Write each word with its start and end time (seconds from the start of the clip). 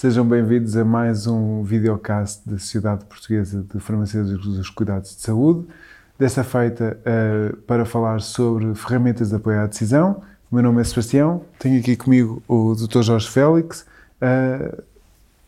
Sejam 0.00 0.26
bem-vindos 0.26 0.78
a 0.78 0.82
mais 0.82 1.26
um 1.26 1.62
videocast 1.62 2.40
da 2.46 2.58
Sociedade 2.58 3.04
Portuguesa 3.04 3.62
de 3.70 3.78
Farmacêuticos 3.78 4.56
dos 4.56 4.70
Cuidados 4.70 5.14
de 5.14 5.20
Saúde. 5.20 5.68
Desta 6.18 6.42
feita 6.42 6.98
uh, 7.00 7.54
para 7.64 7.84
falar 7.84 8.22
sobre 8.22 8.74
ferramentas 8.74 9.28
de 9.28 9.36
apoio 9.36 9.60
à 9.60 9.66
decisão. 9.66 10.22
O 10.50 10.54
meu 10.54 10.64
nome 10.64 10.80
é 10.80 10.84
Sebastião, 10.84 11.44
tenho 11.58 11.78
aqui 11.78 11.96
comigo 11.96 12.42
o 12.48 12.74
Dr. 12.74 13.02
Jorge 13.02 13.28
Félix. 13.28 13.84
Uh, 14.22 14.82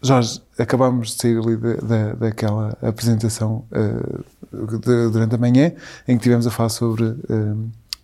Jorge, 0.02 0.42
acabámos 0.58 1.12
de 1.12 1.22
sair 1.22 1.38
ali 1.38 1.56
da, 1.56 1.76
da, 1.76 2.12
daquela 2.12 2.76
apresentação 2.82 3.64
uh, 3.72 4.78
de, 4.80 5.08
durante 5.10 5.34
a 5.34 5.38
manhã, 5.38 5.72
em 6.06 6.18
que 6.18 6.24
tivemos 6.24 6.46
a 6.46 6.50
falar 6.50 6.68
sobre 6.68 7.16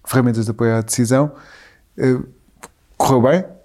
ferramentas 0.03 0.47
de 0.47 0.51
apoio 0.51 0.77
à 0.77 0.81
decisão. 0.81 1.31
correu 2.97 3.21
bem? 3.21 3.58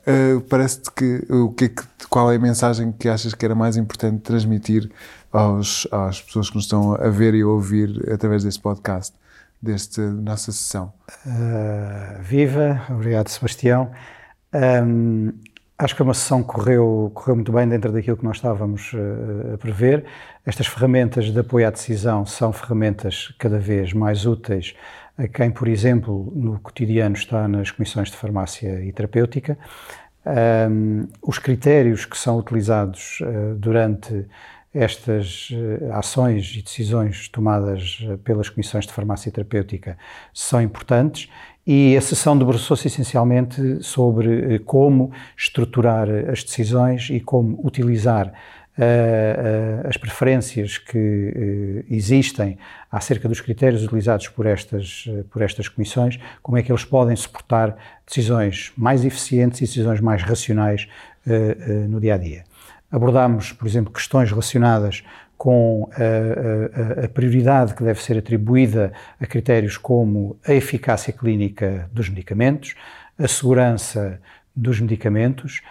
Parece-te 0.49 0.91
que 0.91 1.25
o 1.31 1.51
que, 1.51 1.65
é 1.65 1.69
que 1.69 1.83
qual 2.09 2.31
é 2.31 2.35
a 2.35 2.39
mensagem 2.39 2.91
que 2.91 3.09
achas 3.09 3.33
que 3.33 3.43
era 3.43 3.55
mais 3.55 3.75
importante 3.77 4.21
transmitir 4.21 4.89
aos, 5.31 5.87
às 5.91 6.21
pessoas 6.21 6.49
que 6.49 6.55
nos 6.55 6.65
estão 6.65 6.93
a 6.93 7.09
ver 7.09 7.33
e 7.33 7.41
a 7.41 7.47
ouvir 7.47 8.07
através 8.11 8.43
deste 8.43 8.61
podcast, 8.61 9.15
desta 9.61 10.01
nossa 10.11 10.51
sessão? 10.51 10.93
Uh, 11.25 12.21
viva, 12.21 12.81
obrigado 12.89 13.29
Sebastião. 13.29 13.89
Um, 14.53 15.33
acho 15.77 15.95
que 15.95 16.03
a 16.03 16.13
sessão 16.13 16.43
correu, 16.43 17.11
correu 17.15 17.35
muito 17.35 17.51
bem 17.51 17.67
dentro 17.67 17.91
daquilo 17.91 18.15
que 18.15 18.23
nós 18.23 18.37
estávamos 18.37 18.93
uh, 18.93 19.55
a 19.55 19.57
prever. 19.57 20.05
Estas 20.45 20.67
ferramentas 20.67 21.31
de 21.31 21.39
apoio 21.39 21.67
à 21.67 21.71
decisão 21.71 22.25
são 22.25 22.53
ferramentas 22.53 23.33
cada 23.39 23.57
vez 23.57 23.91
mais 23.91 24.25
úteis 24.25 24.75
a 25.17 25.27
quem, 25.27 25.51
por 25.51 25.67
exemplo, 25.67 26.31
no 26.35 26.59
cotidiano 26.59 27.15
está 27.15 27.47
nas 27.47 27.71
comissões 27.71 28.09
de 28.09 28.17
farmácia 28.17 28.83
e 28.83 28.91
terapêutica. 28.91 29.57
Um, 30.25 31.07
os 31.21 31.37
critérios 31.37 32.05
que 32.05 32.17
são 32.17 32.37
utilizados 32.37 33.19
uh, 33.21 33.55
durante 33.55 34.25
estas 34.73 35.49
uh, 35.51 35.93
ações 35.93 36.55
e 36.57 36.61
decisões 36.61 37.27
tomadas 37.27 37.99
uh, 38.07 38.17
pelas 38.19 38.49
comissões 38.49 38.87
de 38.87 38.93
farmácia 38.93 39.31
terapêutica 39.31 39.97
são 40.33 40.61
importantes 40.61 41.29
e 41.67 41.95
a 41.95 42.01
sessão 42.01 42.37
debruçou-se 42.37 42.87
essencialmente 42.87 43.83
sobre 43.83 44.59
como 44.59 45.11
estruturar 45.37 46.07
as 46.29 46.43
decisões 46.43 47.09
e 47.09 47.19
como 47.19 47.59
utilizar 47.65 48.33
as 49.85 49.97
preferências 49.97 50.77
que 50.77 51.85
existem 51.89 52.57
acerca 52.91 53.27
dos 53.27 53.39
critérios 53.39 53.83
utilizados 53.83 54.27
por 54.29 54.45
estas, 54.45 55.05
por 55.29 55.41
estas 55.41 55.67
comissões, 55.67 56.19
como 56.41 56.57
é 56.57 56.63
que 56.63 56.71
eles 56.71 56.83
podem 56.83 57.15
suportar 57.15 57.75
decisões 58.05 58.73
mais 58.75 59.05
eficientes 59.05 59.61
e 59.61 59.65
decisões 59.65 59.99
mais 60.01 60.23
racionais 60.23 60.87
no 61.87 61.99
dia 61.99 62.15
a 62.15 62.17
dia. 62.17 62.43
Abordámos, 62.91 63.51
por 63.51 63.67
exemplo, 63.67 63.91
questões 63.91 64.29
relacionadas 64.29 65.03
com 65.37 65.89
a, 65.91 67.01
a, 67.01 67.05
a, 67.05 67.09
prioridade 67.09 67.73
que 67.73 67.83
deve 67.83 68.01
ser 68.01 68.17
atribuída 68.17 68.93
a 69.19 69.25
critérios 69.25 69.77
como 69.77 70.37
a 70.47 70.53
eficácia 70.53 71.11
clínica 71.11 71.89
dos 71.91 72.07
medicamentos, 72.07 72.75
a 73.17 73.27
segurança 73.27 74.21
dos 74.55 74.79
medicamentos, 74.79 75.61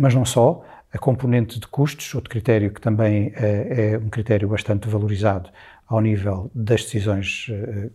mas 0.00 0.14
não 0.14 0.24
só, 0.24 0.64
a 0.92 0.98
componente 0.98 1.58
de 1.58 1.66
custos, 1.66 2.14
outro 2.14 2.30
critério 2.30 2.70
que 2.70 2.80
também 2.80 3.32
é, 3.34 3.92
é 3.94 3.98
um 3.98 4.10
critério 4.10 4.48
bastante 4.48 4.88
valorizado 4.88 5.50
ao 5.88 6.00
nível 6.00 6.50
das 6.54 6.82
decisões 6.82 7.48
uh, 7.48 7.90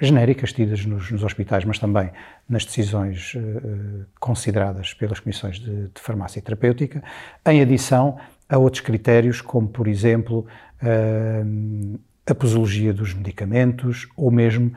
genéricas 0.00 0.52
tidas 0.52 0.84
nos, 0.84 1.10
nos, 1.10 1.22
hospitais, 1.22 1.64
mas 1.64 1.78
também 1.78 2.10
nas 2.48 2.64
decisões 2.64 3.34
uh, 3.34 4.04
consideradas 4.18 4.92
pelas 4.92 5.20
comissões 5.20 5.60
de, 5.60 5.88
de, 5.88 6.00
farmácia 6.00 6.42
terapêutica, 6.42 7.02
em 7.46 7.60
adição 7.60 8.18
a 8.48 8.58
outros 8.58 8.80
critérios, 8.80 9.40
como, 9.40 9.68
por 9.68 9.88
exemplo, 9.88 10.46
a 12.24 12.32
posologia 12.32 12.92
dos 12.92 13.12
medicamentos 13.12 14.06
ou 14.16 14.30
mesmo 14.30 14.72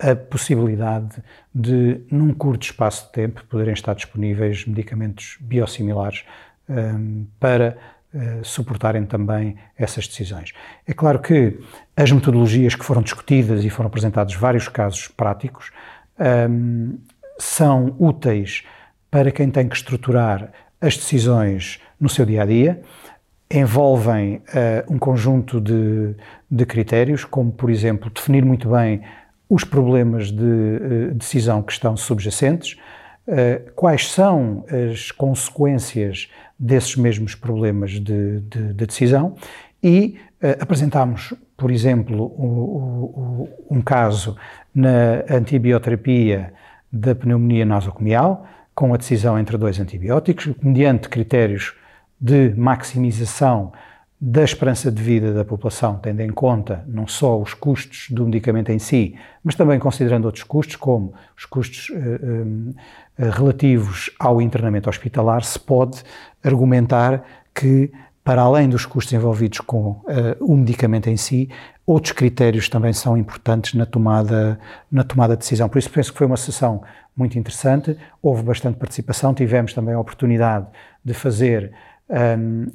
a 0.00 0.16
possibilidade 0.16 1.22
de, 1.54 2.00
num 2.10 2.34
curto 2.34 2.64
espaço 2.64 3.06
de 3.06 3.12
tempo, 3.12 3.44
poderem 3.44 3.72
estar 3.72 3.94
disponíveis 3.94 4.66
medicamentos 4.66 5.38
biosimilares 5.40 6.24
um, 6.68 7.26
para 7.38 7.76
uh, 8.14 8.44
suportarem 8.44 9.04
também 9.04 9.56
essas 9.76 10.06
decisões. 10.06 10.52
É 10.86 10.92
claro 10.92 11.18
que 11.18 11.58
as 11.96 12.10
metodologias 12.10 12.74
que 12.74 12.84
foram 12.84 13.02
discutidas 13.02 13.64
e 13.64 13.70
foram 13.70 13.88
apresentados 13.88 14.34
vários 14.34 14.68
casos 14.68 15.08
práticos 15.08 15.70
um, 16.50 16.98
são 17.38 17.94
úteis 17.98 18.64
para 19.10 19.30
quem 19.30 19.50
tem 19.50 19.68
que 19.68 19.76
estruturar 19.76 20.50
as 20.80 20.96
decisões 20.96 21.80
no 22.00 22.08
seu 22.08 22.24
dia 22.26 22.42
a 22.42 22.46
dia, 22.46 22.82
envolvem 23.50 24.36
uh, 24.36 24.92
um 24.92 24.98
conjunto 24.98 25.60
de, 25.60 26.14
de, 26.50 26.64
critérios, 26.64 27.24
como, 27.24 27.52
por 27.52 27.70
exemplo, 27.70 28.10
definir 28.10 28.44
muito 28.44 28.70
bem 28.70 29.02
os 29.48 29.62
problemas 29.62 30.32
de 30.32 30.42
uh, 30.42 31.14
decisão 31.14 31.62
que 31.62 31.72
estão 31.72 31.96
subjacentes, 31.96 32.78
quais 33.76 34.10
são 34.10 34.64
as 34.90 35.10
consequências 35.10 36.28
desses 36.58 36.96
mesmos 36.96 37.34
problemas 37.34 37.92
de, 37.92 38.40
de, 38.40 38.40
de 38.40 38.86
decisão? 38.86 39.36
E 39.82 40.18
uh, 40.42 40.62
apresentámos, 40.62 41.34
por 41.56 41.70
exemplo, 41.70 42.24
o, 42.24 43.48
um 43.70 43.80
caso 43.80 44.36
na 44.74 45.24
antibioterapia 45.30 46.52
da 46.92 47.14
pneumonia 47.14 47.64
nosocomial, 47.64 48.46
com 48.74 48.94
a 48.94 48.96
decisão 48.96 49.38
entre 49.38 49.56
dois 49.56 49.78
antibióticos, 49.78 50.52
mediante 50.62 51.08
critérios 51.08 51.74
de 52.20 52.54
maximização 52.56 53.72
da 54.24 54.44
esperança 54.44 54.88
de 54.88 55.02
vida 55.02 55.34
da 55.34 55.44
população, 55.44 55.98
tendo 56.00 56.20
em 56.20 56.30
conta 56.30 56.84
não 56.86 57.08
só 57.08 57.40
os 57.40 57.54
custos 57.54 58.06
do 58.08 58.24
medicamento 58.24 58.70
em 58.70 58.78
si, 58.78 59.16
mas 59.42 59.56
também 59.56 59.80
considerando 59.80 60.26
outros 60.26 60.44
custos, 60.44 60.76
como 60.76 61.12
os 61.36 61.44
custos 61.44 61.88
uh, 61.88 61.94
um, 62.24 62.72
relativos 63.18 64.12
ao 64.20 64.40
internamento 64.40 64.88
hospitalar, 64.88 65.42
se 65.42 65.58
pode 65.58 66.04
argumentar 66.40 67.24
que, 67.52 67.90
para 68.22 68.42
além 68.42 68.68
dos 68.68 68.86
custos 68.86 69.12
envolvidos 69.12 69.58
com 69.58 69.90
uh, 69.90 70.04
o 70.38 70.56
medicamento 70.56 71.10
em 71.10 71.16
si, 71.16 71.50
outros 71.84 72.12
critérios 72.12 72.68
também 72.68 72.92
são 72.92 73.18
importantes 73.18 73.74
na 73.74 73.84
tomada, 73.84 74.56
na 74.88 75.02
tomada 75.02 75.34
de 75.34 75.40
decisão. 75.40 75.68
Por 75.68 75.78
isso 75.78 75.90
penso 75.90 76.12
que 76.12 76.18
foi 76.18 76.28
uma 76.28 76.36
sessão 76.36 76.84
muito 77.16 77.36
interessante, 77.36 77.98
houve 78.22 78.44
bastante 78.44 78.78
participação, 78.78 79.34
tivemos 79.34 79.74
também 79.74 79.94
a 79.94 79.98
oportunidade 79.98 80.68
de 81.04 81.12
fazer 81.12 81.72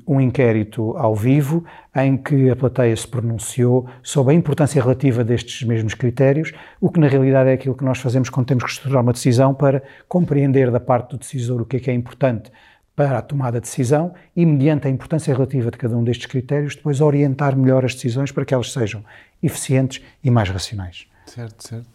um, 0.08 0.20
inquérito 0.20 0.98
ao 0.98 1.16
vivo 1.16 1.64
em 1.96 2.18
que 2.18 2.50
a 2.50 2.56
plateia 2.56 2.96
se 2.96 3.08
pronunciou 3.08 3.88
sobre 4.02 4.34
a 4.34 4.38
importância 4.38 4.82
relativa 4.82 5.24
destes 5.24 5.66
mesmos 5.68 5.94
critérios, 5.94 6.52
o 6.82 6.90
que 6.90 7.00
na 7.00 7.08
realidade 7.08 7.50
é 7.50 7.54
aquilo 7.54 7.76
que 7.76 7.84
nós 7.84 8.00
fazemos 8.00 8.30
quando 8.30 8.48
temos 8.48 8.64
que 8.64 8.72
estruturar 8.72 9.04
uma 9.04 9.14
decisão 9.14 9.54
para 9.54 9.84
compreender 10.08 10.72
da 10.72 10.80
parte 10.80 11.12
do 11.12 11.18
decisor 11.18 11.62
o 11.62 11.66
que 11.66 11.78
é 11.78 11.80
que 11.80 11.92
é 11.92 11.94
importante 11.94 12.52
para 12.96 13.20
a 13.20 13.22
tomada 13.22 13.60
de 13.60 13.68
decisão 13.68 14.14
e, 14.36 14.44
mediante 14.44 14.88
a 14.88 14.90
importância 14.90 15.32
relativa 15.32 15.70
de 15.70 15.78
cada 15.78 15.96
um 15.96 16.04
destes 16.04 16.26
critérios, 16.26 16.76
depois 16.76 17.00
orientar 17.00 17.56
melhor 17.56 17.86
as 17.86 17.94
decisões 17.94 18.32
para 18.32 18.44
que 18.44 18.56
elas 18.56 18.74
sejam 18.74 19.06
eficientes 19.42 20.04
e 20.24 20.32
mais 20.32 20.50
racionais. 20.50 21.06
Certo, 21.28 21.68
certo. 21.68 21.88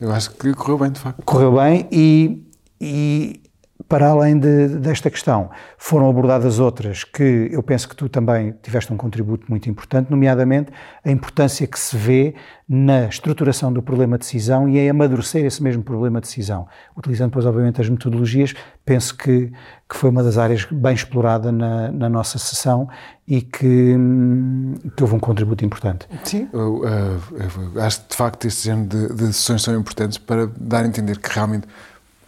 Eu 0.00 0.10
acho 0.10 0.30
que 0.30 0.54
correu 0.54 0.78
bem, 0.78 0.92
de 0.92 0.98
facto. 0.98 1.22
Correu 1.24 1.56
bem 1.56 1.86
e, 1.92 2.42
e 2.80 3.42
para 3.90 4.06
além 4.06 4.38
de, 4.38 4.68
desta 4.68 5.10
questão, 5.10 5.50
foram 5.76 6.08
abordadas 6.08 6.60
outras 6.60 7.02
que 7.02 7.48
eu 7.50 7.60
penso 7.60 7.88
que 7.88 7.96
tu 7.96 8.08
também 8.08 8.54
tiveste 8.62 8.92
um 8.92 8.96
contributo 8.96 9.46
muito 9.48 9.68
importante, 9.68 10.08
nomeadamente 10.12 10.70
a 11.04 11.10
importância 11.10 11.66
que 11.66 11.76
se 11.76 11.96
vê 11.96 12.36
na 12.68 13.06
estruturação 13.06 13.72
do 13.72 13.82
problema 13.82 14.16
de 14.16 14.20
decisão 14.20 14.68
e 14.68 14.78
em 14.78 14.88
amadurecer 14.88 15.44
esse 15.44 15.60
mesmo 15.60 15.82
problema 15.82 16.20
de 16.20 16.28
decisão. 16.28 16.68
Utilizando, 16.96 17.30
depois, 17.30 17.44
obviamente, 17.44 17.80
as 17.80 17.88
metodologias, 17.88 18.54
penso 18.84 19.16
que, 19.16 19.52
que 19.88 19.96
foi 19.96 20.08
uma 20.08 20.22
das 20.22 20.38
áreas 20.38 20.64
bem 20.70 20.94
explorada 20.94 21.50
na, 21.50 21.90
na 21.90 22.08
nossa 22.08 22.38
sessão 22.38 22.88
e 23.26 23.42
que, 23.42 23.96
que, 24.96 25.02
houve 25.02 25.16
um 25.16 25.20
contributo 25.20 25.64
importante. 25.64 26.06
Sim, 26.22 26.48
eu, 26.52 26.84
eu, 26.84 27.20
eu 27.74 27.82
acho 27.82 28.02
que, 28.02 28.10
de 28.10 28.16
facto, 28.16 28.44
este 28.46 28.66
género 28.66 28.88
de, 28.88 29.14
de 29.14 29.32
sessões 29.32 29.62
são 29.62 29.76
importantes 29.76 30.16
para 30.16 30.46
dar 30.46 30.84
a 30.84 30.86
entender 30.86 31.18
que 31.18 31.28
realmente 31.28 31.66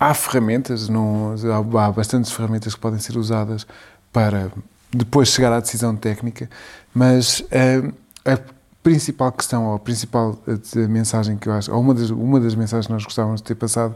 há 0.02 0.12
ferramentas, 0.14 0.88
não, 0.88 1.34
há 1.78 1.92
bastantes 1.92 2.32
ferramentas 2.32 2.74
que 2.74 2.80
podem 2.80 2.98
ser 2.98 3.16
usadas 3.16 3.64
para 4.12 4.50
depois 4.90 5.28
chegar 5.28 5.52
à 5.52 5.60
decisão 5.60 5.94
técnica, 5.94 6.50
mas 6.92 7.44
a, 8.24 8.32
a 8.32 8.38
principal 8.82 9.30
questão, 9.30 9.66
ou 9.66 9.76
a 9.76 9.78
principal 9.78 10.36
eh, 10.48 10.88
mensagem 10.88 11.36
que 11.36 11.48
eu 11.48 11.52
acho, 11.52 11.72
ou 11.72 11.80
uma 11.80 11.94
das, 11.94 12.10
uma 12.10 12.40
das 12.40 12.56
mensagens 12.56 12.86
que 12.86 12.92
nós 12.92 13.04
gostávamos 13.04 13.40
de 13.40 13.44
ter 13.44 13.54
passado, 13.54 13.94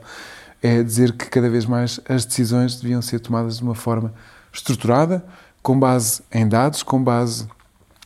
é 0.62 0.80
dizer 0.80 1.12
que 1.12 1.26
cada 1.26 1.50
vez 1.50 1.66
mais 1.66 1.98
as 2.08 2.24
decisões 2.24 2.76
deviam 2.80 3.02
ser 3.02 3.18
tomadas 3.18 3.56
de 3.56 3.64
uma 3.64 3.74
forma 3.74 4.14
estruturada, 4.52 5.24
com 5.60 5.78
base 5.78 6.22
em 6.32 6.48
dados, 6.48 6.84
com 6.84 7.02
base 7.02 7.48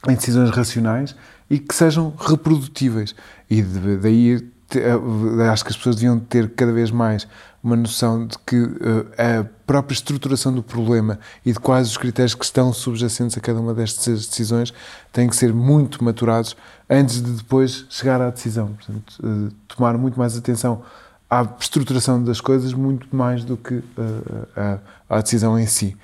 em 0.09 0.15
decisões 0.15 0.49
racionais 0.49 1.15
e 1.51 1.59
que 1.59 1.75
sejam 1.75 2.15
reprodutíveis. 2.19 3.15
E 3.51 3.61
daí 3.63 4.37
eh, 4.37 4.43
acho 5.51 5.65
que 5.65 5.71
as 5.71 5.77
pessoas 5.77 5.97
deviam 5.97 6.19
ter 6.19 6.51
cada 6.51 6.73
vez 6.73 6.91
mais 6.91 7.27
uma 7.63 7.77
noção 7.77 8.27
de 8.27 8.39
que 8.39 8.57
uh, 8.57 9.07
a 9.19 9.45
própria 9.67 9.95
estruturação 9.95 10.53
do 10.53 10.63
problema 10.63 11.19
e 11.45 11.53
de 11.53 11.61
quais 11.61 11.89
os 11.89 11.97
critérios 11.97 12.35
que 12.35 12.45
estão 12.45 12.73
subjacentes 12.73 13.37
a 13.37 13.41
cada 13.41 13.61
uma 13.61 13.75
destas 13.75 14.27
decisões 14.27 14.73
têm 15.13 15.29
que 15.29 15.37
ser 15.37 15.53
muito 15.53 16.03
maturados 16.03 16.57
antes 16.89 17.23
de 17.23 17.31
depois 17.33 17.85
chegar 17.91 18.21
à 18.21 18.31
decisão. 18.31 18.69
Portanto, 18.69 19.19
uh, 19.23 19.53
tomar 19.69 19.99
muito 19.99 20.19
mais 20.19 20.37
atenção 20.37 20.83
à 21.29 21.47
estruturação 21.61 22.23
das 22.23 22.41
coisas, 22.41 22.73
muito 22.73 23.15
mais 23.15 23.45
do 23.45 23.57
que 23.57 23.85
à 25.09 25.21
decisão 25.21 25.57
em 25.57 25.67
si. 25.67 25.97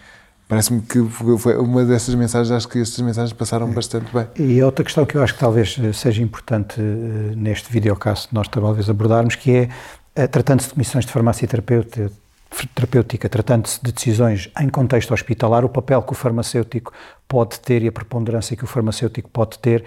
Parece-me 0.48 0.80
que 0.80 1.02
foi 1.38 1.56
uma 1.56 1.84
dessas 1.84 2.14
mensagens, 2.14 2.52
acho 2.52 2.68
que 2.68 2.78
estas 2.78 3.00
mensagens 3.00 3.32
passaram 3.32 3.68
bastante 3.68 4.12
bem. 4.12 4.28
E 4.36 4.62
outra 4.62 4.84
questão 4.84 5.04
que 5.04 5.16
eu 5.16 5.22
acho 5.22 5.34
que 5.34 5.40
talvez 5.40 5.76
seja 5.94 6.22
importante 6.22 6.80
neste 6.80 7.72
videocast 7.72 8.28
nós 8.32 8.46
talvez 8.46 8.88
abordarmos, 8.88 9.34
que 9.34 9.50
é 9.50 9.68
eh, 10.14 10.26
tratando-se 10.28 10.68
de 10.68 10.74
comissões 10.74 11.04
de 11.04 11.10
farmácia 11.10 11.48
terapêutica, 11.48 13.28
tratando-se 13.28 13.80
de 13.82 13.92
decisões 13.92 14.48
em 14.60 14.68
contexto 14.68 15.12
hospitalar, 15.12 15.64
o 15.64 15.68
papel 15.68 16.00
que 16.02 16.12
o 16.12 16.14
farmacêutico 16.14 16.92
pode 17.26 17.58
ter 17.58 17.82
e 17.82 17.88
a 17.88 17.92
preponderância 17.92 18.56
que 18.56 18.62
o 18.62 18.68
farmacêutico 18.68 19.28
pode 19.28 19.58
ter 19.58 19.84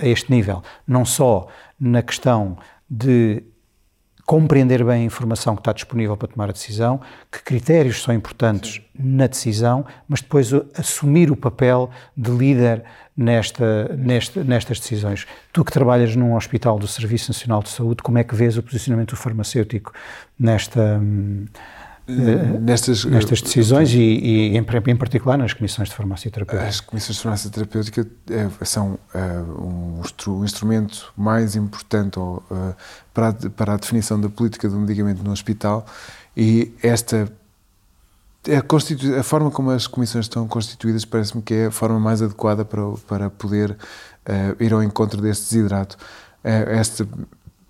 a 0.00 0.06
este 0.06 0.30
nível. 0.30 0.62
Não 0.86 1.04
só 1.04 1.48
na 1.78 2.00
questão 2.00 2.56
de 2.88 3.42
compreender 4.24 4.84
bem 4.84 5.02
a 5.02 5.04
informação 5.04 5.54
que 5.54 5.60
está 5.60 5.72
disponível 5.72 6.16
para 6.16 6.28
tomar 6.28 6.48
a 6.48 6.52
decisão, 6.52 7.00
que 7.30 7.42
critérios 7.42 8.02
são 8.02 8.14
importantes 8.14 8.74
Sim. 8.74 8.82
na 8.94 9.26
decisão, 9.26 9.84
mas 10.08 10.20
depois 10.20 10.52
assumir 10.76 11.30
o 11.30 11.36
papel 11.36 11.90
de 12.16 12.30
líder 12.30 12.84
nesta, 13.16 13.94
nesta, 13.96 14.44
nestas 14.44 14.80
decisões. 14.80 15.26
Tu 15.52 15.64
que 15.64 15.72
trabalhas 15.72 16.16
num 16.16 16.34
hospital 16.34 16.78
do 16.78 16.88
Serviço 16.88 17.30
Nacional 17.30 17.62
de 17.62 17.68
Saúde, 17.68 18.02
como 18.02 18.18
é 18.18 18.24
que 18.24 18.34
vês 18.34 18.56
o 18.56 18.62
posicionamento 18.62 19.16
farmacêutico 19.16 19.92
nesta 20.38 20.80
eh, 20.80 21.48
nestas, 22.06 23.04
nestas 23.04 23.38
eh, 23.38 23.42
decisões 23.42 23.92
e, 23.92 23.98
e 23.98 24.56
em, 24.56 24.66
em, 24.86 24.96
particular 24.96 25.38
nas 25.38 25.52
comissões 25.52 25.88
de 25.88 25.94
farmácia 25.94 26.30
terapêutica? 26.30 26.68
As 26.68 26.80
comissões 26.80 27.16
de 27.16 27.22
farmácia 27.22 27.50
terapêutica 27.50 28.06
é, 28.30 28.64
são 28.64 28.98
é, 29.14 29.18
um, 29.40 30.02
um, 30.28 30.44
instrumento 30.44 31.12
mais 31.16 31.54
importante 31.54 32.18
para, 33.14 33.28
a, 33.28 33.32
para 33.50 33.74
a 33.74 33.76
definição 33.76 34.20
da 34.20 34.28
política 34.28 34.68
do 34.68 34.78
medicamento 34.78 35.22
no 35.22 35.30
hospital 35.30 35.86
e 36.36 36.72
esta 36.82 37.30
a, 38.48 39.20
a, 39.20 39.22
forma 39.22 39.50
como 39.50 39.70
as 39.70 39.86
comissões 39.86 40.24
estão 40.24 40.48
constituídas 40.48 41.04
parece-me 41.04 41.42
que 41.42 41.54
é 41.54 41.66
a 41.66 41.70
forma 41.70 42.00
mais 42.00 42.20
adequada 42.20 42.64
para, 42.64 42.82
para 43.06 43.30
poder 43.30 43.70
uh, 43.70 44.62
ir 44.62 44.72
ao 44.72 44.82
encontro 44.82 45.20
deste 45.22 45.54
desidrato. 45.54 45.96
Uh, 46.44 46.70
esta 46.70 47.06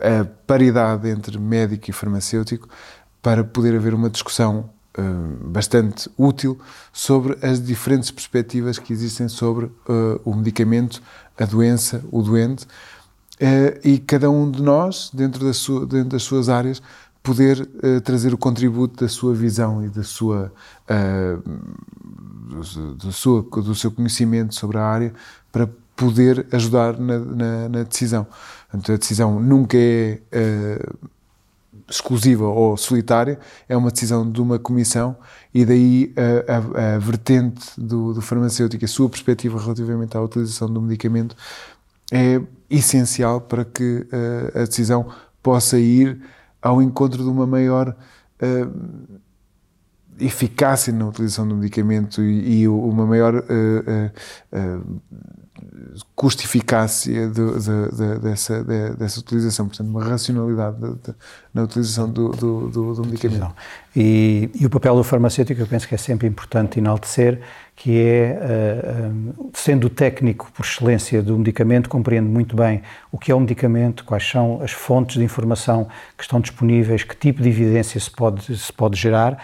a 0.02 0.24
paridade 0.46 1.08
entre 1.08 1.38
médico 1.38 1.88
e 1.88 1.92
farmacêutico 1.92 2.68
para 3.22 3.44
poder 3.44 3.76
haver 3.76 3.94
uma 3.94 4.10
discussão 4.10 4.68
uh, 4.98 5.48
bastante 5.48 6.10
útil 6.18 6.58
sobre 6.92 7.38
as 7.40 7.64
diferentes 7.64 8.10
perspectivas 8.10 8.78
que 8.78 8.92
existem 8.92 9.28
sobre 9.28 9.66
uh, 9.66 10.20
o 10.24 10.34
medicamento, 10.34 11.00
a 11.38 11.44
doença, 11.44 12.04
o 12.10 12.20
doente, 12.20 12.64
uh, 12.64 13.78
e 13.84 13.98
cada 13.98 14.28
um 14.28 14.50
de 14.50 14.60
nós, 14.60 15.08
dentro, 15.14 15.46
da 15.46 15.54
sua, 15.54 15.86
dentro 15.86 16.10
das 16.10 16.24
suas 16.24 16.48
áreas, 16.48 16.82
poder 17.22 17.64
trazer 18.02 18.34
o 18.34 18.36
contributo 18.36 19.04
da 19.04 19.08
sua 19.08 19.32
visão 19.32 19.84
e 19.84 19.88
da 19.88 20.02
sua, 20.02 20.52
do, 22.48 22.94
do, 22.96 23.12
sua, 23.12 23.42
do 23.42 23.74
seu 23.76 23.92
conhecimento 23.92 24.56
sobre 24.56 24.76
a 24.76 24.84
área 24.84 25.14
para 25.52 25.68
poder 25.94 26.44
ajudar 26.50 26.98
na, 26.98 27.20
na, 27.20 27.68
na 27.68 27.82
decisão. 27.84 28.26
Portanto, 28.68 28.92
a 28.92 28.96
decisão 28.96 29.38
nunca 29.38 29.78
é 29.78 30.18
exclusiva 31.92 32.46
ou 32.46 32.76
solitária, 32.76 33.38
é 33.68 33.76
uma 33.76 33.90
decisão 33.90 34.28
de 34.28 34.40
uma 34.40 34.58
comissão 34.58 35.16
e 35.52 35.64
daí 35.64 36.12
a, 36.16 36.52
a, 36.52 36.94
a 36.94 36.98
vertente 36.98 37.68
do, 37.78 38.14
do, 38.14 38.22
farmacêutico, 38.22 38.84
a 38.84 38.88
sua 38.88 39.08
perspectiva 39.08 39.60
relativamente 39.60 40.16
à 40.16 40.20
utilização 40.20 40.72
do 40.72 40.80
medicamento 40.80 41.36
é 42.10 42.40
essencial 42.70 43.40
para 43.40 43.64
que 43.64 44.06
a, 44.54 44.60
a 44.60 44.64
decisão 44.64 45.06
possa 45.42 45.78
ir 45.78 46.20
ao 46.60 46.80
encontro 46.80 47.22
de 47.22 47.28
uma 47.28 47.46
maior 47.46 47.94
uh, 48.40 49.20
eficácia 50.18 50.92
na 50.92 51.08
utilização 51.08 51.46
do 51.46 51.56
medicamento 51.56 52.22
e, 52.22 52.62
e 52.62 52.68
uma 52.68 53.06
maior 53.06 53.34
uh, 53.34 53.42
uh, 53.42 55.02
custo-eficácia 56.14 57.28
de, 57.28 57.34
de, 57.34 57.96
de, 57.96 58.18
dessa, 58.20 58.62
dessa 58.94 59.20
utilização, 59.20 59.66
portanto, 59.66 59.88
uma 59.88 60.04
racionalidade 60.04 60.76
na 61.54 61.62
utilização 61.62 62.08
do, 62.08 62.28
do, 62.28 62.68
do, 62.68 62.94
do 62.94 63.06
medicamento. 63.06 63.54
E, 63.96 64.50
e, 64.54 64.66
o 64.66 64.70
papel 64.70 64.94
do 64.94 65.02
farmacêutico, 65.02 65.60
eu 65.60 65.66
penso 65.66 65.88
que 65.88 65.94
é 65.94 65.98
sempre 65.98 66.28
importante 66.28 66.78
enaltecer, 66.78 67.40
que 67.74 67.98
é, 67.98 68.38
uh, 68.40 69.50
sendo 69.54 69.88
técnico 69.88 70.50
por 70.52 70.64
excelência 70.64 71.22
do 71.22 71.36
medicamento, 71.38 71.88
compreende 71.88 72.28
muito 72.28 72.54
bem 72.54 72.82
o 73.10 73.18
que 73.18 73.32
é 73.32 73.34
o 73.34 73.40
medicamento, 73.40 74.04
quais 74.04 74.28
são 74.28 74.60
as 74.62 74.70
fontes 74.70 75.16
de 75.16 75.24
informação 75.24 75.88
que 76.16 76.22
estão 76.22 76.40
disponíveis, 76.40 77.02
que 77.02 77.16
tipo 77.16 77.42
de 77.42 77.48
evidência 77.48 77.98
se 77.98 78.10
pode, 78.10 78.56
se 78.56 78.72
pode 78.72 78.98
gerar 78.98 79.42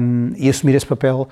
um, 0.00 0.32
e 0.36 0.48
assumir 0.48 0.74
esse 0.74 0.86
papel 0.86 1.28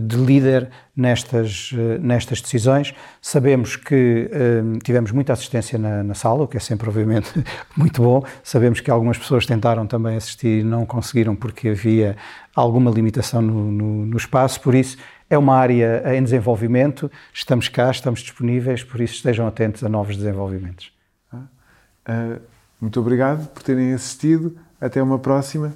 de 0.00 0.16
líder 0.16 0.70
nestas, 0.94 1.72
uh, 1.72 1.98
nestas 2.00 2.40
decisões. 2.40 2.94
Sabemos 3.20 3.76
que 3.76 4.30
um, 4.62 4.78
tivemos 4.78 5.12
muita 5.12 5.32
assistência 5.32 5.78
na, 5.78 6.02
na, 6.02 6.14
sala, 6.14 6.44
o 6.44 6.48
que 6.48 6.56
é 6.56 6.60
sempre, 6.60 6.88
obviamente, 6.88 7.32
muito 7.76 8.02
bom. 8.02 8.22
Sabemos 8.42 8.80
que 8.80 8.90
algumas 8.90 9.18
pessoas 9.18 9.46
tentaram 9.46 9.86
também 9.86 10.16
assistir 10.16 10.60
e 10.60 10.64
não 10.64 10.84
conseguiram 10.84 11.34
porque 11.34 11.70
havia 11.70 12.16
alguma 12.54 12.90
limitação 12.90 13.40
no, 13.40 13.70
no, 13.70 14.06
no 14.06 14.16
espaço, 14.16 14.60
por 14.60 14.74
isso 14.74 14.98
é 15.28 15.38
uma 15.38 15.56
área 15.56 16.02
em 16.14 16.22
desenvolvimento, 16.22 17.10
estamos 17.32 17.68
cá, 17.68 17.90
estamos 17.90 18.20
disponíveis, 18.20 18.82
por 18.82 19.00
isso 19.00 19.14
estejam 19.14 19.46
atentos 19.46 19.84
a 19.84 19.88
novos 19.88 20.16
desenvolvimentos. 20.16 20.92
Uh, 21.32 22.40
muito 22.80 22.98
obrigado 22.98 23.48
por 23.48 23.62
terem 23.62 23.92
assistido. 23.92 24.56
Até 24.80 25.02
uma 25.02 25.18
próxima. 25.18 25.74